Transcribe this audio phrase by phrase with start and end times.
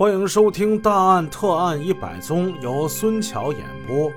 [0.00, 4.10] 欢迎收听《大案特案一百宗》，由孙桥演播。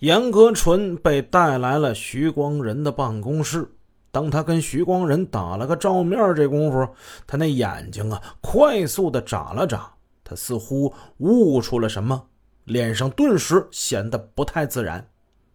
[0.00, 3.70] 严格纯被带来了徐光仁的办公室。
[4.10, 6.88] 当他跟徐光仁打了个照面，这功夫，
[7.28, 9.88] 他那眼睛啊，快速的眨了眨。
[10.24, 12.20] 他似乎悟出了什么，
[12.64, 15.08] 脸上顿时显得不太自然。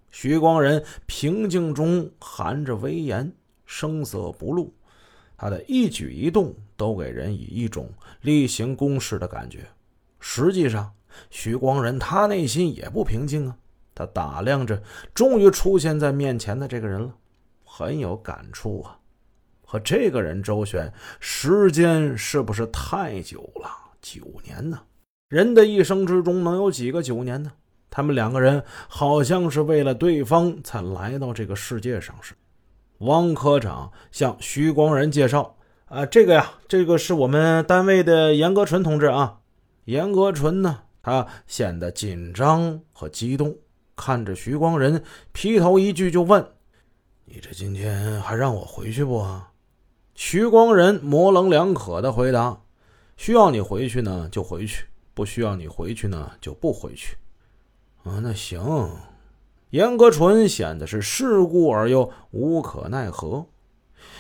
[0.10, 3.30] 徐光仁平静中含着威严，
[3.66, 4.74] 声色不露，
[5.36, 7.90] 他的一举一动都给人以一种
[8.24, 9.60] 例行公事的感觉。
[10.20, 10.92] 实际上，
[11.30, 13.56] 徐光仁他内心也不平静啊。
[13.96, 14.84] 他打量着
[15.14, 17.14] 终于出现在面前的这个人了，
[17.64, 19.00] 很有感触啊。
[19.66, 20.92] 和这个人周旋
[21.22, 23.70] 时间是不是太久了？
[24.02, 24.82] 九年呢？
[25.30, 27.54] 人的一生之中能有几个九年呢？
[27.90, 32.40] 他们两个人好像是为了对方才来到这个世界上似的。
[33.06, 35.56] 汪科长向徐光仁介绍
[35.94, 39.42] ：“啊，这个呀，这个是我们单位的严格纯同志啊。”
[39.86, 43.56] 严格纯呢，他显得紧张和激动，
[43.96, 46.44] 看着徐光仁，劈头一句就问
[47.26, 49.24] ：“你这今天还让我回去不？”
[50.16, 52.60] 徐光仁模棱两可的回答。
[53.16, 57.16] 需要你回去呢，就回去；不需要你回去呢，就不回去。
[58.04, 58.90] 啊，那行。
[59.70, 63.46] 严格纯显得是世故而又无可奈何。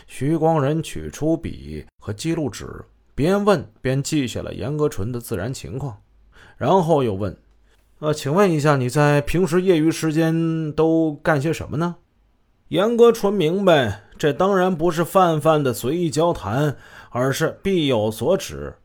[0.08, 2.68] 徐光仁取出笔和记录纸，
[3.16, 5.98] 边问边记下了严格纯的自然情况，
[6.58, 7.36] 然后又问
[8.00, 11.96] ：“呃，请问一下，你在平时业余时间都干些什么呢？”
[12.70, 16.76] 严格纯明白，这当然不是泛泛的随意交谈，
[17.12, 18.76] 而是必有所指。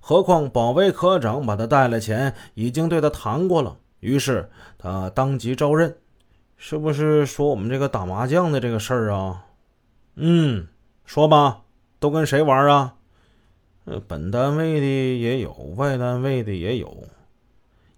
[0.00, 3.78] 何况保卫科长把他带来前，已经对他谈过了。
[4.00, 5.96] 于是他当即招认
[6.56, 9.44] ：“是不是说我们这个打麻将的这个事儿啊
[10.14, 10.68] ？”“嗯，
[11.04, 11.62] 说吧，
[11.98, 12.94] 都跟谁玩啊
[13.84, 14.86] ？”“呃，本单位的
[15.18, 17.04] 也有，外单位的也有。”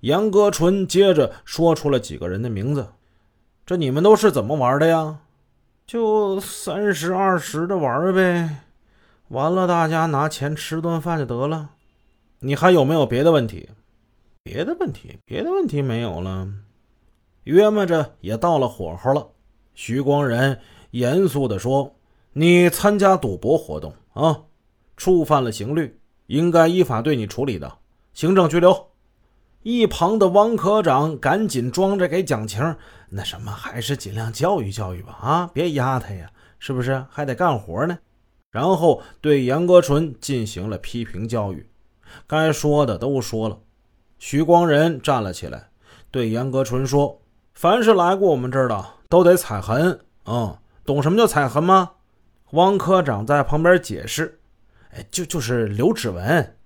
[0.00, 2.88] 严格纯接着说出了几个人的名字。
[3.66, 5.20] “这你们都是怎么玩的呀
[5.86, 8.62] ？”“就三十二十的玩呗，
[9.28, 11.70] 完了大家拿钱吃顿饭就得了。”
[12.40, 13.70] 你还有没有别的问题？
[14.42, 16.46] 别的问题，别的问题没有了。
[17.44, 19.28] 约摸着也到了火候了。
[19.74, 20.60] 徐光仁
[20.90, 21.94] 严肃地说
[22.34, 24.42] ：“你参加赌博活动啊，
[24.96, 27.78] 触犯了刑律，应该依法对你处理的，
[28.12, 28.88] 行政拘留。”
[29.62, 32.76] 一旁的汪科长赶紧装着给讲情
[33.08, 37.06] ：“那什么，还是尽量教育教育吧，啊，别压他呀，是不是？
[37.08, 37.98] 还得干活呢。”
[38.52, 41.66] 然后对严格纯进行了批评教育。
[42.26, 43.58] 该说的都说了，
[44.18, 45.70] 徐光仁站了起来，
[46.10, 47.22] 对严格纯说
[47.54, 50.00] ：“凡是来过我们这儿的，都得踩痕。
[50.26, 51.92] 嗯，懂什么叫踩痕吗？”
[52.54, 54.40] 汪科长在旁边解释
[54.94, 56.56] ：“哎，就就是留指纹。”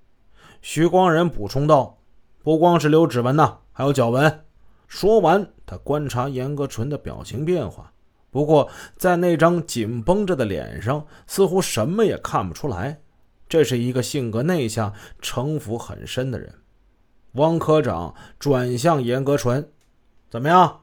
[0.60, 1.98] 徐光仁补充道
[2.44, 4.44] ：“不光是留指纹呐，还有脚纹。”
[4.86, 7.92] 说完，他观察严格纯的表情变化，
[8.30, 13.00] 不过在那张紧绷着的脸上，似乎什么也看不出来。
[13.48, 16.54] 这是一个性格内向、城府很深的人。
[17.32, 19.70] 汪科长转向严格纯
[20.28, 20.80] ：“怎么样？”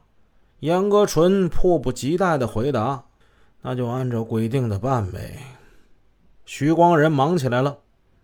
[0.60, 3.04] 严格纯迫不及待地回答
[3.66, 5.38] ：“那就按照规定的办呗。”
[6.46, 7.78] 徐光仁忙起来了，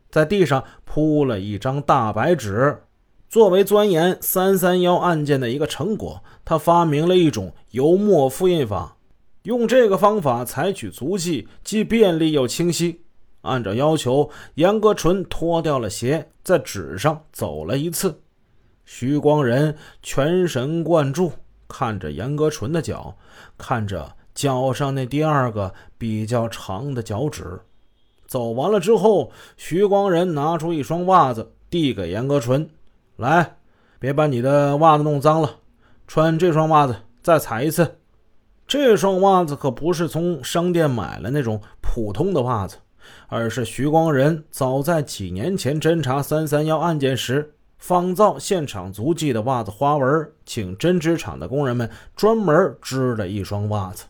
[0.09, 2.85] 在地上铺了一张大白纸。
[3.29, 8.97] 作为钻研三三幺案件的一个成果，他发明了一种油墨复印法，
[9.43, 13.01] 用这个方法采取足迹，既便利又清晰。
[13.41, 18.21] 按照要求，严格纯脱掉了鞋，在纸上走了一次。
[18.85, 21.33] 徐光仁全神贯注
[21.67, 23.17] 看着严格纯的脚，
[23.59, 27.61] 看着脚上那第二个比较长的脚趾。
[28.27, 32.69] 走完了之后，徐光仁拿出一双袜子递给严格纯
[33.17, 33.57] ：“来，
[33.99, 35.57] 别把你的袜子弄脏了，
[36.07, 37.99] 穿这双袜子再踩一次。
[38.67, 42.77] 这双袜子可不是从商店买了那种普通的袜子。”
[43.27, 54.05] 而是徐光仁早在几年前侦查三三幺案件时仿造现场足迹的袜子花纹，请针织厂的工人们专门织了一双袜子。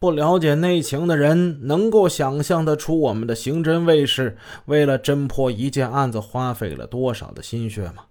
[0.00, 4.36] 不了解内情的人能够想象得出我们的刑侦卫士
[4.66, 8.04] 为了侦破一件案子花费了多少的心血吗？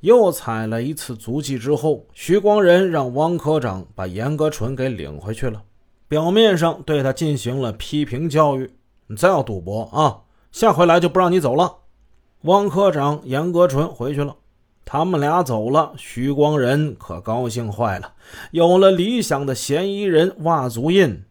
[0.00, 5.62] 又踩了一次足迹之后，徐光仁让汪科长把严格纯给领回去了，
[6.08, 8.72] 表面上对他进行了批评教育。
[9.08, 11.78] 你再要赌博啊，下回来就不让你走了。
[12.42, 14.34] 汪科长、严格纯回去了，
[14.84, 18.14] 他们俩走了，徐光仁可高兴坏了，
[18.50, 21.22] 有了理想的嫌疑人袜足印，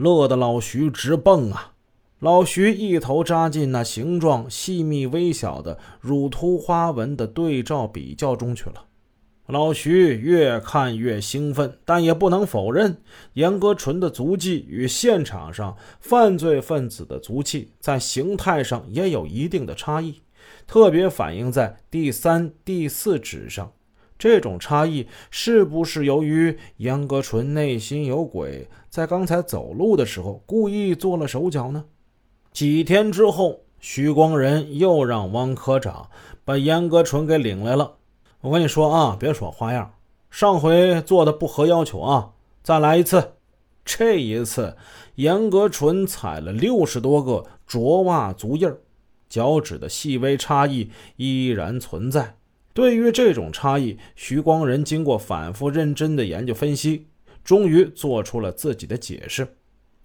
[0.00, 1.74] 乐得老徐直蹦啊！
[2.18, 8.86] 老徐一头扎进那形状细密微小的乳突花纹的对照比较中去了。
[9.46, 13.02] 老徐越看越兴奋，但也不能否认，
[13.32, 20.20] 严格纯的足迹与现场上犯罪分子的足迹在形态上也有一定的差异，
[20.66, 23.72] 特别反映在第三、第四指上。
[24.20, 31.86] 这种差异是不是由于严格纯内心有鬼，在刚才走路的时候故意做了手脚呢？
[32.52, 36.10] 几天之后，徐光仁又让汪科长
[36.44, 37.94] 把严格纯给领来了。
[38.42, 39.94] 我跟你说啊，别耍花样，
[40.30, 42.32] 上回做的不合要求啊，
[42.62, 43.32] 再来一次。
[43.86, 44.76] 这一次，
[45.14, 48.70] 严格纯踩了六十多个着袜足印
[49.30, 52.36] 脚趾的细微差异依然存在。
[52.72, 57.06] 对于这种差异，徐光仁经过反复认真的研究分析，
[57.42, 59.46] 终于做出了自己的解释。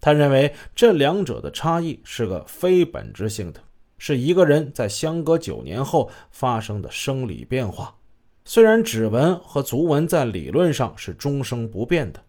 [0.00, 3.60] 他认为这两者的差异是个非本质性的，
[3.98, 7.94] 是一个人在相隔九年后发生的生理变化。
[8.44, 12.20] 虽然指纹和足纹在理论上是终生不变的，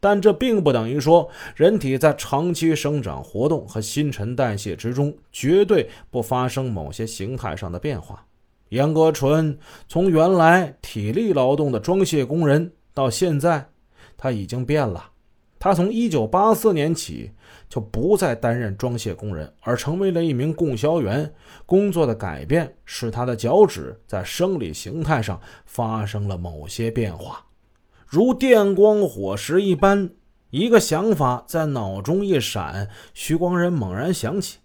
[0.00, 8.25] 但这并不等于说人体在长期生长活动和新陈代谢之中绝对不发生某些形态上的变化。
[8.70, 9.58] 严格纯
[9.88, 13.68] 从原来体力劳动的装卸工人，到现在
[14.16, 15.10] 他已经变了。
[15.58, 17.32] 他从1984年起
[17.68, 21.32] 就不再担任装卸工人，而成为了一名供销员。
[21.64, 27.46] 工作的改变使他的脚趾在生理形态上发生了某些变化，
[28.06, 30.10] 如电光火石一般，
[30.50, 32.88] 一个想法在脑中一闪。
[33.14, 34.58] 徐光仁猛然想起，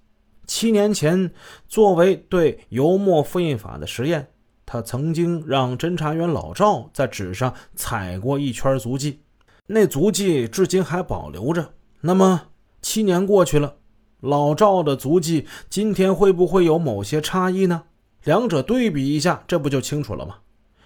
[0.54, 1.32] 七年前
[1.70, 4.28] 作为对油墨复印法的实验，
[4.66, 9.22] 他曾经让侦查员老赵在纸上踩过一圈足迹。
[9.68, 11.72] 那足迹至今还保留着。
[12.02, 12.50] 那么
[12.82, 13.78] 七年过去了，
[14.20, 17.84] 老赵的足迹今天会不会有某些差异呢？
[18.26, 20.40] 两者对比一下，这不就清楚了吗？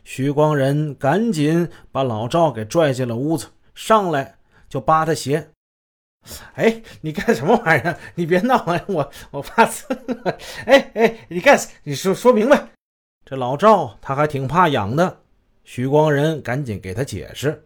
[0.03, 4.37] 徐光仁赶紧把老赵给拽进了屋子，上来
[4.69, 5.49] 就扒他鞋。
[6.55, 7.97] 哎，你干什么玩意儿？
[8.15, 8.81] 你别闹啊！
[8.87, 9.85] 我我怕死。
[10.65, 11.57] 哎哎，你干？
[11.83, 12.69] 你说说明白。
[13.25, 15.17] 这老赵他还挺怕痒的。
[15.63, 17.65] 徐光仁赶紧给他解释。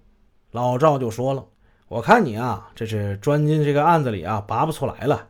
[0.52, 1.46] 老赵就说了
[1.90, 5.28] ：“我看你啊，这是钻进这个案子里啊，拔不出来了。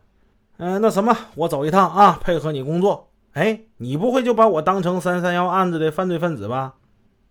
[0.57, 3.09] 嗯，那什么，我走一趟啊，配合你工作。
[3.33, 6.75] 哎，你不会就把我当成三三幺案子的犯罪分子吧？”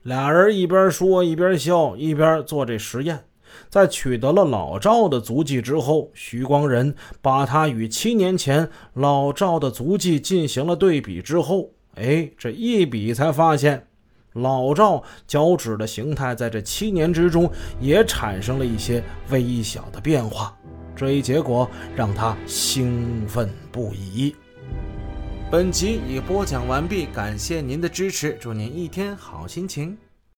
[0.03, 3.25] 俩人一边说一边笑，一边做这实验。
[3.69, 13.85] 在取得了老赵的足迹之后，徐光仁把他与七年前老赵的足迹进行了对比之后，哎，这一比才发现。
[14.35, 17.50] 老赵脚趾的形态在这七年之中
[17.81, 20.56] 也产生了一些微小的变化，
[20.95, 24.37] 这一结果让他兴奋不已。
[25.50, 29.97] 本集已播讲完毕，感谢您的支持，祝您一天好心情。